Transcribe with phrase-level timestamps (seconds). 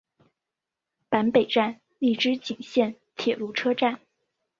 [1.11, 3.99] 坂北站筱之井线铁路车站。